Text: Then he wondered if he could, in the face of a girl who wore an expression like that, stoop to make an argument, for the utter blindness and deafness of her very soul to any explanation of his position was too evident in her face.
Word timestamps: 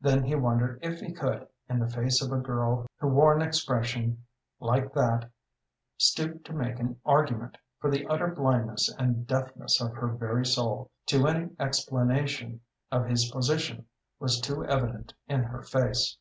Then 0.00 0.22
he 0.22 0.34
wondered 0.34 0.78
if 0.80 0.98
he 1.00 1.12
could, 1.12 1.46
in 1.68 1.78
the 1.78 1.90
face 1.90 2.22
of 2.22 2.32
a 2.32 2.38
girl 2.38 2.86
who 3.00 3.08
wore 3.08 3.36
an 3.36 3.42
expression 3.42 4.24
like 4.60 4.94
that, 4.94 5.30
stoop 5.98 6.42
to 6.46 6.54
make 6.54 6.80
an 6.80 6.98
argument, 7.04 7.58
for 7.78 7.90
the 7.90 8.06
utter 8.06 8.28
blindness 8.28 8.88
and 8.98 9.26
deafness 9.26 9.78
of 9.82 9.92
her 9.92 10.08
very 10.08 10.46
soul 10.46 10.90
to 11.08 11.26
any 11.28 11.50
explanation 11.60 12.62
of 12.90 13.04
his 13.04 13.30
position 13.30 13.84
was 14.18 14.40
too 14.40 14.64
evident 14.64 15.12
in 15.26 15.42
her 15.42 15.60
face. 15.60 16.16